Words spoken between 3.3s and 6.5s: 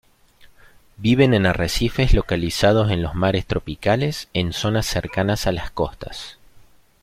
tropicales, en zonas cercanas a las costas.